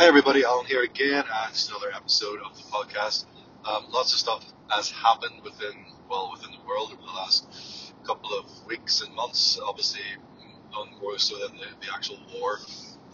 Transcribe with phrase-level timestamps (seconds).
[0.00, 0.44] Hi, everybody.
[0.44, 3.26] Alan here again, and it's another episode of the podcast.
[3.66, 8.30] Um, lots of stuff has happened within, well, within the world over the last couple
[8.32, 9.60] of weeks and months.
[9.62, 10.00] Obviously,
[10.72, 12.60] none more so than the, the actual war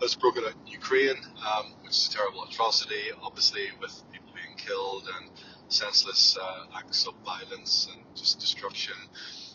[0.00, 3.10] that's broken out in Ukraine, um, which is a terrible atrocity.
[3.20, 5.32] Obviously, with people being killed and
[5.66, 8.95] senseless uh, acts of violence and just destruction,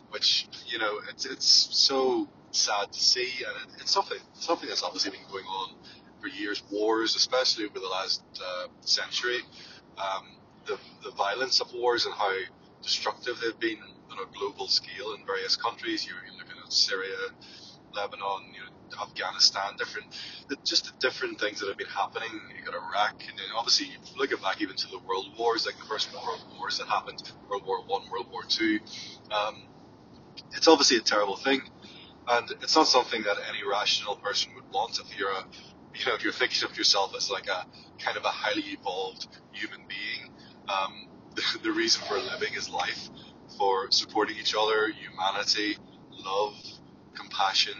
[0.10, 4.84] which you know, it's it's so sad to see, and it, it's something something that's
[4.84, 5.76] obviously been going on
[6.22, 9.40] for years, wars, especially over the last uh, century,
[9.98, 12.32] um, the, the violence of wars and how
[12.82, 13.80] destructive they've been
[14.12, 16.06] on a global scale in various countries.
[16.06, 17.16] You're, looking at Syria,
[17.94, 20.08] Lebanon, you know, Afghanistan, different,
[20.66, 22.30] just the different things that have been happening.
[22.58, 25.86] You got Iraq, and then obviously looking back even to the world wars, like the
[25.86, 28.80] first world wars that happened, World War One, World War Two.
[29.32, 29.64] Um,
[30.54, 31.62] it's obviously a terrible thing,
[32.28, 35.46] and it's not something that any rational person would want if you're a
[35.96, 37.66] you know, if you're thinking of yourself as like a
[38.00, 40.32] kind of a highly evolved human being,
[40.70, 43.10] um, the, the reason for living is life,
[43.58, 45.78] for supporting each other, humanity,
[46.12, 46.56] love,
[47.14, 47.74] compassion,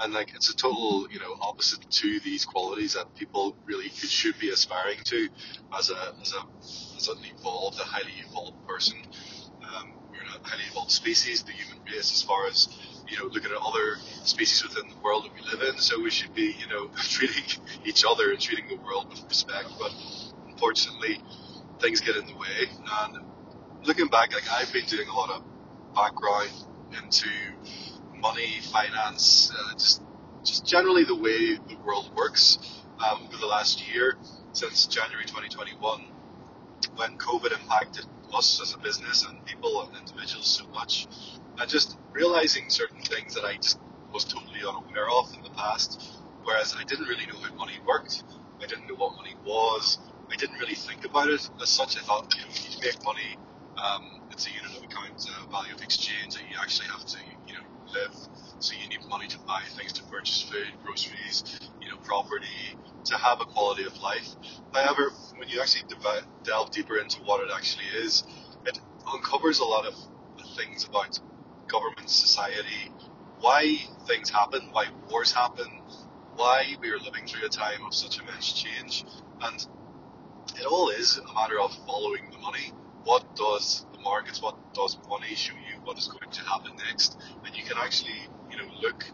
[0.00, 4.10] and like it's a total, you know, opposite to these qualities that people really could,
[4.10, 5.28] should be aspiring to
[5.78, 8.96] as a as a as an evolved, a highly evolved person.
[9.62, 12.68] Um, we're a highly evolved species, the human race, as far as
[13.10, 15.80] you know, looking at other species within the world that we live in.
[15.80, 17.44] So we should be, you know, treating
[17.84, 19.68] each other and treating the world with respect.
[19.78, 19.92] But
[20.48, 21.20] unfortunately,
[21.80, 22.68] things get in the way.
[23.02, 23.18] And
[23.84, 25.42] looking back, like I've been doing a lot of
[25.94, 26.50] background
[27.02, 27.28] into
[28.16, 30.02] money, finance, uh, just
[30.42, 32.58] just generally the way the world works
[32.98, 34.16] um, over the last year
[34.52, 36.04] since January 2021
[36.96, 41.06] when COVID impacted us as a business and people and individuals so much
[41.60, 43.78] and just realizing certain things that I just
[44.12, 46.02] was totally unaware of in the past.
[46.42, 48.24] Whereas I didn't really know how money worked.
[48.62, 49.98] I didn't know what money was.
[50.30, 51.96] I didn't really think about it as such.
[51.98, 53.36] I thought, you know, you make money.
[53.76, 57.18] Um, it's a unit of account, uh, value of exchange that you actually have to,
[57.46, 57.60] you know,
[57.92, 58.14] live.
[58.58, 63.16] So you need money to buy things, to purchase food, groceries, you know, property, to
[63.16, 64.28] have a quality of life.
[64.72, 65.84] However, when you actually
[66.44, 68.24] delve deeper into what it actually is,
[68.66, 68.78] it
[69.12, 69.94] uncovers a lot of
[70.56, 71.18] things about
[71.70, 72.92] government, society,
[73.40, 73.76] why
[74.06, 75.66] things happen, why wars happen,
[76.36, 79.04] why we are living through a time of such immense change.
[79.40, 79.66] And
[80.56, 82.72] it all is a matter of following the money.
[83.04, 87.16] What does the markets, what does money show you what is going to happen next?
[87.44, 89.04] And you can actually, you know, look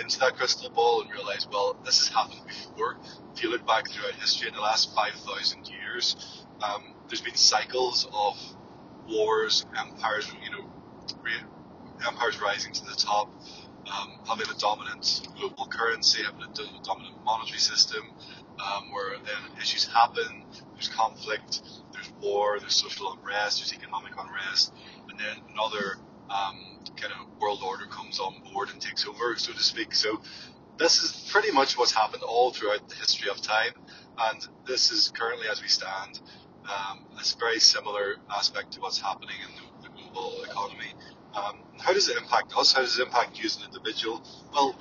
[0.00, 2.96] into that crystal ball and realize, well, this has happened before.
[3.34, 8.08] If you look back throughout history in the last 5,000 years, um, there's been cycles
[8.12, 8.36] of
[9.08, 10.64] wars, empires, you know,
[12.06, 13.30] empires rising to the top,
[13.86, 18.02] um, having a dominant global currency, having a dominant monetary system,
[18.60, 20.44] um, where then issues happen,
[20.74, 24.72] there's conflict, there's war, there's social unrest, there's economic unrest,
[25.08, 25.96] and then another
[26.30, 29.94] um, kind of world order comes on board and takes over, so to speak.
[29.94, 30.20] So
[30.78, 33.72] this is pretty much what's happened all throughout the history of time,
[34.18, 36.20] and this is currently as we stand.
[36.64, 40.92] Um, a very similar aspect to what's happening in the, the global economy
[41.34, 42.72] um, how does it impact us?
[42.72, 44.22] How does it impact you as an individual?
[44.52, 44.76] Well,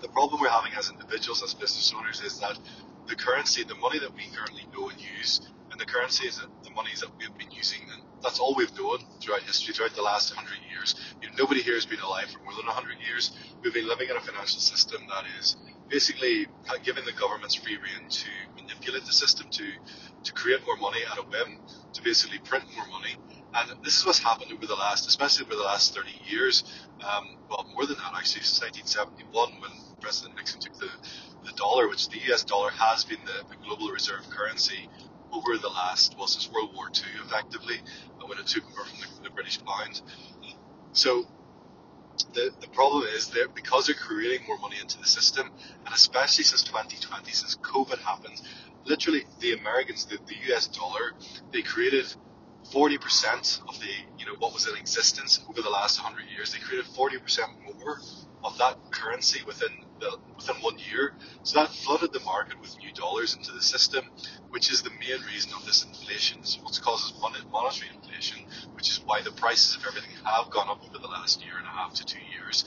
[0.00, 2.58] the problem we're having as individuals, as business owners, is that
[3.06, 6.70] the currency, the money that we currently know and use, and the currency is the
[6.70, 10.34] monies that we've been using, and that's all we've known throughout history, throughout the last
[10.34, 10.94] 100 years.
[11.22, 13.32] You know, nobody here has been alive for more than 100 years.
[13.62, 15.56] We've been living in a financial system that is
[15.88, 16.46] basically
[16.82, 19.64] giving the governments free rein to manipulate the system, to,
[20.24, 21.58] to create more money at a whim,
[21.92, 23.16] to basically print more money
[23.56, 26.64] and this is what's happened over the last, especially over the last 30 years.
[27.00, 30.90] Um, well, more than that, actually, since 1971, when President Nixon took the,
[31.44, 34.88] the dollar, which the US dollar has been the, the global reserve currency
[35.32, 37.76] over the last, well, since World War II, effectively,
[38.20, 40.02] uh, when it took over from the, the British pound.
[40.92, 41.26] So
[42.34, 45.50] the, the problem is that because they're creating more money into the system,
[45.84, 48.40] and especially since 2020, since COVID happened,
[48.84, 51.12] literally the Americans, the, the US dollar,
[51.52, 52.14] they created
[52.72, 53.86] 40% of the,
[54.18, 56.52] you know, what was in existence over the last 100 years.
[56.52, 58.00] They created 40% more
[58.44, 59.70] of that currency within
[60.00, 61.14] the, within one year.
[61.42, 64.04] So that flooded the market with new dollars into the system,
[64.50, 66.44] which is the main reason of this inflation.
[66.44, 67.12] So what causes
[67.50, 71.44] monetary inflation, which is why the prices of everything have gone up over the last
[71.44, 72.64] year and a half to two years.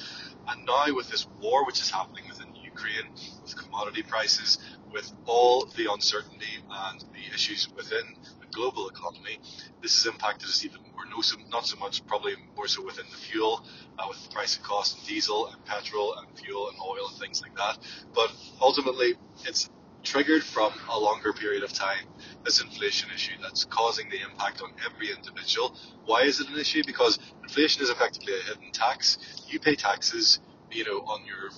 [0.47, 3.11] And now with this war, which is happening within Ukraine,
[3.43, 4.57] with commodity prices,
[4.91, 8.15] with all the uncertainty and the issues within
[8.51, 9.39] global economy,
[9.81, 11.05] this has impacted us even more.
[11.09, 13.63] No, so, not so much, probably more so within the fuel,
[13.97, 17.17] uh, with the price of cost of diesel and petrol and fuel and oil and
[17.17, 17.77] things like that.
[18.13, 18.31] But
[18.61, 19.15] ultimately,
[19.45, 19.69] it's
[20.03, 22.05] triggered from a longer period of time.
[22.43, 25.75] This inflation issue that's causing the impact on every individual.
[26.05, 26.83] Why is it an issue?
[26.85, 29.17] Because inflation is effectively a hidden tax.
[29.47, 30.39] You pay taxes,
[30.71, 31.49] you know, on your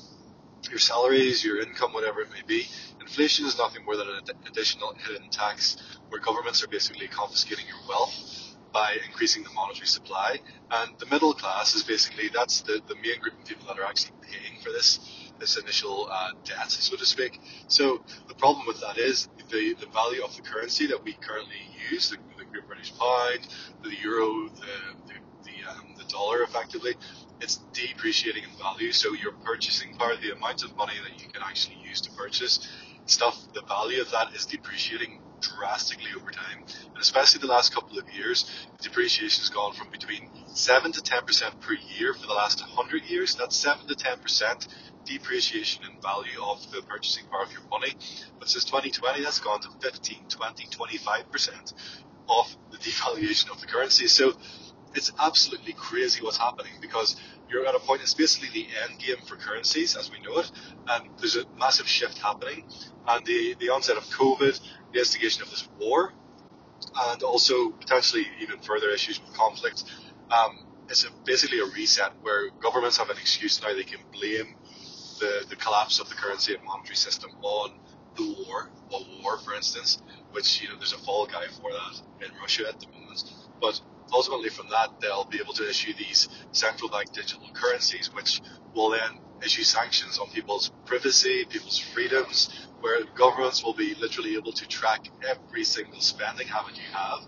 [0.70, 2.68] your salaries, your income, whatever it may be.
[3.00, 5.78] Inflation is nothing more than an additional hidden tax
[6.10, 10.40] where governments are basically confiscating your wealth by increasing the monetary supply.
[10.72, 13.86] And the middle class is basically that's the, the main group of people that are
[13.86, 15.00] actually paying for this
[15.40, 17.40] this initial uh, debt, so to speak.
[17.68, 21.56] So the problem with that is the, the value of the currency that we currently
[21.90, 23.48] use, the, the British Pound,
[23.84, 24.62] the euro, the,
[25.08, 25.14] the,
[25.44, 26.96] the, um, the dollar effectively,
[27.42, 28.92] it's depreciating in value.
[28.92, 32.68] So your purchasing power, the amount of money that you can actually use to purchase
[33.06, 36.64] stuff, the value of that is depreciating drastically over time.
[36.88, 41.60] And especially the last couple of years, depreciation has gone from between 7 to 10%
[41.60, 43.36] per year for the last 100 years.
[43.36, 44.68] That's 7 to 10%
[45.04, 47.94] depreciation in value of the purchasing power of your money.
[48.40, 51.74] But since 2020, that's gone to 15, 20, 25%
[52.30, 54.08] of the devaluation of the currency.
[54.08, 54.34] So
[54.94, 57.16] it's absolutely crazy what's happening because
[57.50, 60.52] you're at a point, it's basically the end game for currencies as we know it,
[60.88, 62.64] and there's a massive shift happening.
[63.08, 64.60] And the, the onset of COVID,
[64.94, 66.14] the instigation of this war,
[67.10, 69.84] and also potentially even further issues with conflict,
[70.32, 74.56] um, it's a, basically a reset where governments have an excuse now they can blame
[75.20, 77.72] the, the collapse of the currency and monetary system on
[78.18, 80.02] the war, a war, for instance,
[80.32, 83.24] which you know there's a fall guy for that in Russia at the moment.
[83.62, 83.80] But
[84.14, 88.42] ultimately, from that, they'll be able to issue these central bank digital currencies, which
[88.76, 94.52] will then issue sanctions on people's privacy, people's freedoms, where governments will be literally able
[94.52, 97.20] to track every single spending habit you have.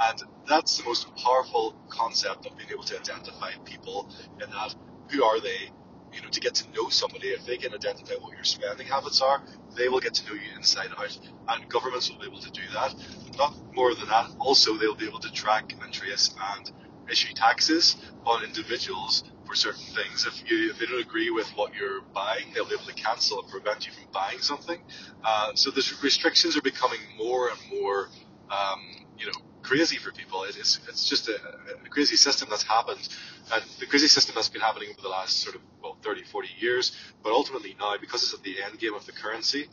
[0.00, 4.08] And that's the most powerful concept of being able to identify people
[4.42, 4.74] in that
[5.10, 5.70] who are they,
[6.12, 9.20] you know, to get to know somebody, if they can identify what your spending habits
[9.20, 9.42] are,
[9.76, 11.18] they will get to know you inside out.
[11.48, 12.94] And governments will be able to do that.
[13.36, 16.70] Not more than that, also they'll be able to track and trace and
[17.10, 17.96] issue taxes
[18.26, 20.26] on individuals for certain things.
[20.26, 23.40] If you if they don't agree with what you're buying, they'll be able to cancel
[23.40, 24.78] and prevent you from buying something.
[25.24, 28.08] Uh, so the restrictions are becoming more and more,
[28.50, 29.32] um, you know,
[29.62, 30.44] crazy for people.
[30.44, 31.36] It, it's it's just a,
[31.84, 33.08] a, crazy system that's happened,
[33.52, 35.62] and the crazy system that's been happening over the last sort of
[36.02, 36.96] 30, 40 years.
[37.22, 39.68] But ultimately now, because it's at the end game of the currency,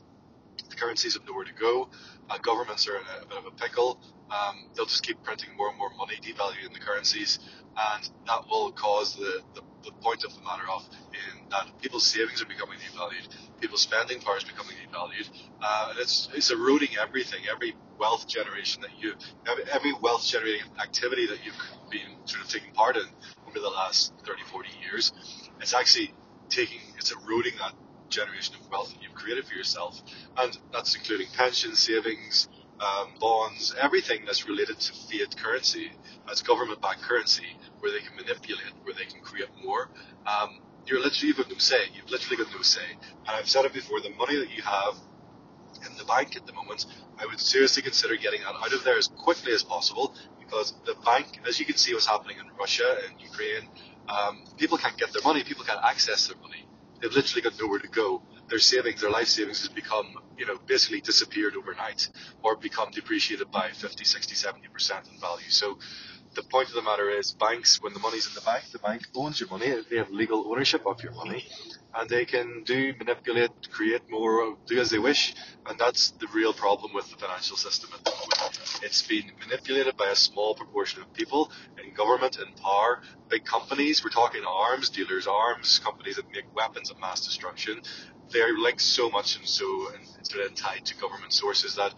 [0.69, 1.89] the currencies have nowhere to go.
[2.29, 3.99] Uh, governments are in a, a, bit of a pickle.
[4.31, 7.39] Um, they'll just keep printing more and more money, devaluing the currencies,
[7.77, 12.05] and that will cause the, the, the point of the matter of in that people's
[12.07, 13.27] savings are becoming devalued,
[13.61, 15.29] people's spending power is becoming devalued,
[15.61, 19.13] uh, and it's it's eroding everything, every wealth generation that you,
[19.47, 21.55] every, every wealth generating activity that you've
[21.91, 23.05] been sort of taking part in
[23.47, 25.13] over the last 30, 40 years.
[25.65, 26.13] It's actually
[26.47, 27.73] taking, it's eroding that
[28.09, 29.99] generation of wealth that you've created for yourself,
[30.37, 32.47] and that's including pensions, savings,
[32.79, 35.91] um, bonds, everything that's related to fiat currency,
[36.29, 39.89] as government-backed currency, where they can manipulate, where they can create more.
[40.27, 41.81] Um, you're literally you've got no say.
[41.95, 42.85] You've literally got no say.
[43.25, 44.93] And I've said it before: the money that you have
[45.89, 46.85] in the bank at the moment,
[47.17, 50.93] I would seriously consider getting that out of there as quickly as possible because the
[51.03, 53.67] bank, as you can see, what's happening in Russia and Ukraine,
[54.09, 55.43] um, people can't get their money.
[55.43, 56.67] People can't access their money.
[57.01, 58.23] They've literally got nowhere to go.
[58.49, 62.09] Their savings, their life savings has become, you know, basically disappeared overnight
[62.43, 65.49] or become depreciated by 50, 60, 70% in value.
[65.49, 65.79] So
[66.35, 69.07] the point of the matter is banks, when the money's in the bank, the bank
[69.15, 69.73] owns your money.
[69.89, 71.45] They have legal ownership of your money
[71.95, 75.33] and they can do, manipulate, create more, do as they wish.
[75.65, 78.81] And that's the real problem with the financial system at the moment.
[78.83, 81.51] It's been manipulated by a small proportion of people
[81.81, 84.03] in government, in power, big companies.
[84.03, 87.81] We're talking arms dealers, arms companies that make weapons of mass destruction.
[88.29, 89.87] They're linked so much and so
[90.43, 91.93] and tied to government sources that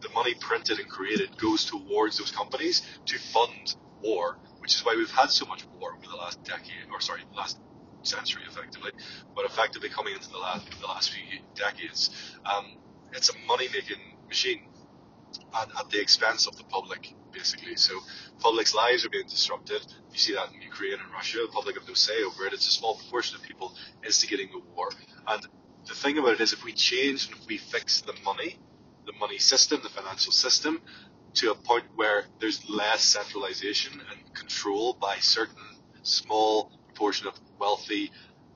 [0.00, 4.94] the money printed and created goes towards those companies to fund war, which is why
[4.96, 7.58] we've had so much war over the last decade, or sorry, last
[8.02, 8.92] century effectively,
[9.34, 12.10] but effectively coming into the last the last few decades.
[12.44, 12.76] Um,
[13.12, 14.68] it's a money making machine
[15.54, 17.76] at, at, the expense of the public, basically.
[17.76, 17.94] So
[18.38, 19.84] public's lives are being disrupted.
[20.12, 21.38] You see that in Ukraine and Russia.
[21.46, 22.52] The public have no say over it.
[22.52, 23.74] It's a small proportion of people
[24.04, 24.90] instigating the war.
[25.26, 25.46] And
[25.86, 28.58] the thing about it is, if we change and if we fix the money,
[29.08, 30.80] the money system, the financial system,
[31.34, 35.64] to a point where there's less centralization and control by certain
[36.02, 38.10] small proportion of wealthy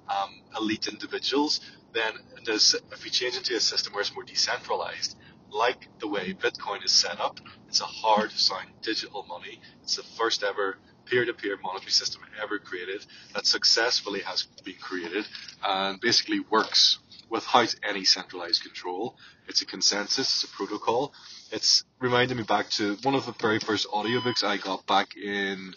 [0.08, 1.60] um, elite individuals,
[1.94, 2.12] then
[2.46, 5.16] if we change into a system where it's more decentralized,
[5.50, 9.60] like the way Bitcoin is set up, it's a hard sound digital money.
[9.82, 13.04] It's the first ever peer-to-peer monetary system ever created
[13.34, 15.26] that successfully has been created
[15.62, 19.16] and basically works without any centralized control.
[19.48, 21.12] It's a consensus, it's a protocol.
[21.50, 25.74] It's reminded me back to one of the very first audiobooks I got back in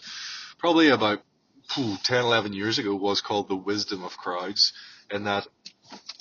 [0.59, 1.21] probably about
[1.69, 4.71] 10, 11 years ago was called The Wisdom of Crowds,
[5.11, 5.47] in that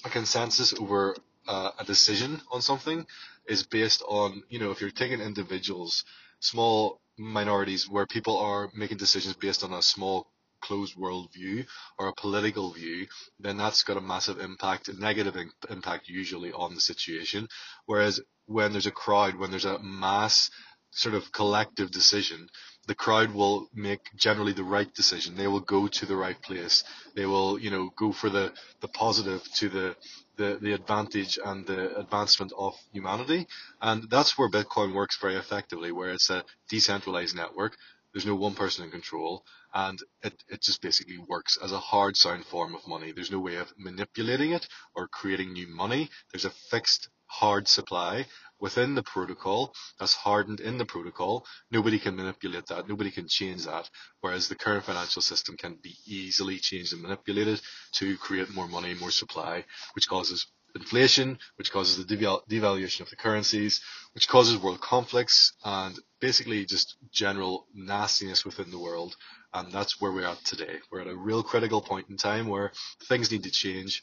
[0.05, 3.07] a consensus over uh, a decision on something
[3.47, 6.05] is based on, you know, if you're taking individuals,
[6.41, 10.27] small minorities where people are making decisions based on a small
[10.67, 11.65] closed world view
[11.99, 13.07] or a political view,
[13.39, 17.49] then that's got a massive impact, a negative in- impact usually on the situation.
[17.87, 20.51] Whereas when there's a crowd, when there's a mass
[20.91, 22.49] sort of collective decision,
[22.87, 25.37] the crowd will make generally the right decision.
[25.37, 26.85] They will go to the right place.
[27.17, 29.97] They will, you know, go for the, the positive to the,
[30.37, 33.47] the, the advantage and the advancement of humanity.
[33.81, 37.77] And that's where Bitcoin works very effectively, where it's a decentralized network.
[38.15, 39.45] There's no one person in control
[39.75, 43.13] and it, it just basically works as a hard sound form of money.
[43.13, 46.09] There's no way of manipulating it or creating new money.
[46.33, 48.27] There's a fixed hard supply
[48.61, 51.45] within the protocol that's hardened in the protocol.
[51.73, 52.89] Nobody can manipulate that.
[52.89, 53.91] Nobody can change that.
[54.21, 57.61] Whereas the current financial system can be easily changed and manipulated
[57.95, 63.11] to create more money, more supply, which causes inflation, which causes the devalu- devaluation of
[63.11, 63.81] the currencies,
[64.15, 69.17] which causes world conflicts and basically just general nastiness within the world.
[69.53, 70.79] And that's where we're at today.
[70.91, 72.73] We're at a real critical point in time where
[73.09, 74.03] things need to change.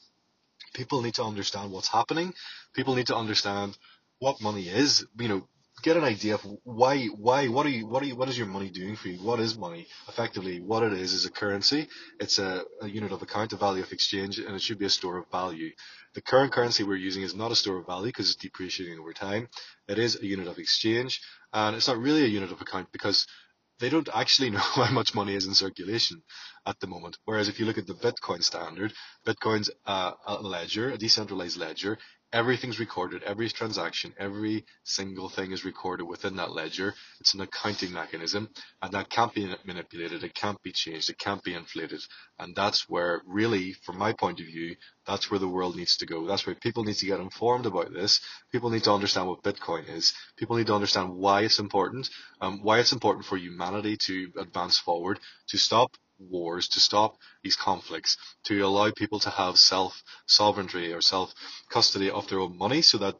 [0.73, 2.33] People need to understand what's happening.
[2.73, 3.77] People need to understand
[4.19, 5.05] what money is.
[5.19, 5.47] You know,
[5.81, 8.47] get an idea of why, why, what are you, what are you, what is your
[8.47, 9.19] money doing for you?
[9.19, 9.87] What is money?
[10.07, 11.87] Effectively, what it is is a currency.
[12.19, 14.89] It's a, a unit of account, a value of exchange, and it should be a
[14.89, 15.71] store of value.
[16.13, 19.13] The current currency we're using is not a store of value because it's depreciating over
[19.13, 19.47] time.
[19.87, 21.21] It is a unit of exchange,
[21.53, 23.25] and it's not really a unit of account because
[23.79, 26.21] they don't actually know how much money is in circulation
[26.65, 27.17] at the moment.
[27.25, 28.93] Whereas if you look at the Bitcoin standard,
[29.25, 31.97] Bitcoin's a ledger, a decentralized ledger
[32.33, 36.93] everything's recorded, every transaction, every single thing is recorded within that ledger.
[37.19, 38.49] It's an accounting mechanism
[38.81, 40.23] and that can't be manipulated.
[40.23, 41.09] It can't be changed.
[41.09, 42.01] It can't be inflated.
[42.39, 46.05] And that's where really, from my point of view, that's where the world needs to
[46.05, 46.25] go.
[46.25, 48.21] That's where people need to get informed about this.
[48.51, 50.13] People need to understand what Bitcoin is.
[50.37, 52.09] People need to understand why it's important,
[52.39, 55.19] um, why it's important for humanity to advance forward,
[55.49, 55.91] to stop
[56.29, 61.33] wars, to stop these conflicts, to allow people to have self sovereignty or self
[61.69, 63.15] custody of their own money so that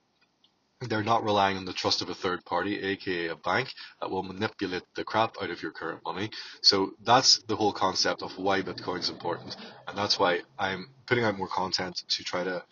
[0.89, 4.23] they're not relying on the trust of a third party, aka a bank, that will
[4.23, 6.31] manipulate the crap out of your current money.
[6.61, 9.55] So that's the whole concept of why Bitcoin is important.
[9.87, 12.63] And that's why I'm putting out more content to try to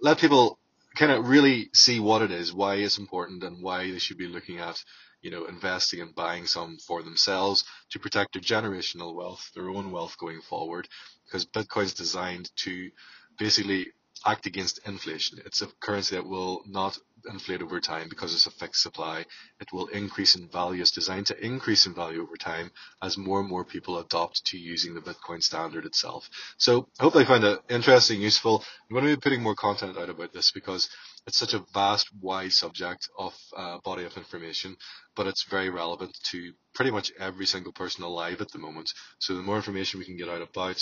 [0.00, 0.58] let people
[0.94, 4.26] kind of really see what it is, why it's important, and why they should be
[4.26, 4.76] looking at
[5.22, 9.90] you know, investing and buying some for themselves to protect their generational wealth, their own
[9.90, 10.88] wealth going forward,
[11.26, 12.90] because Bitcoin is designed to
[13.38, 13.88] basically
[14.26, 15.38] act against inflation.
[15.44, 16.98] It's a currency that will not
[17.30, 19.24] inflate over time because it's a fixed supply.
[19.60, 20.82] It will increase in value.
[20.82, 22.70] It's designed to increase in value over time
[23.02, 26.28] as more and more people adopt to using the Bitcoin standard itself.
[26.58, 28.64] So I hope they find it interesting, useful.
[28.88, 30.88] I'm going to be putting more content out about this because
[31.26, 34.76] it's such a vast, wide subject of uh, body of information,
[35.14, 38.90] but it's very relevant to pretty much every single person alive at the moment.
[39.18, 40.80] So the more information we can get out about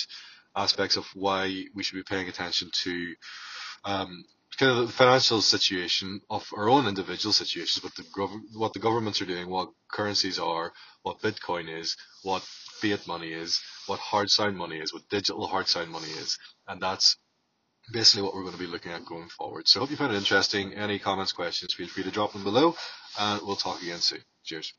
[0.57, 3.15] aspects of why we should be paying attention to
[3.85, 4.25] um,
[4.59, 8.81] kind of the financial situation of our own individual situations, what the gov- what the
[8.81, 10.73] governments are doing, what currencies are,
[11.03, 12.43] what Bitcoin is, what
[12.81, 16.81] fiat money is, what hard sound money is, what digital hard sound money is, and
[16.83, 17.17] that's
[17.93, 19.69] basically what we're going to be looking at going forward.
[19.69, 20.75] So I hope you found it interesting.
[20.75, 22.77] Any comments, questions, feel free to drop them below,
[23.19, 24.23] and we'll talk again soon.
[24.45, 24.73] Cheers.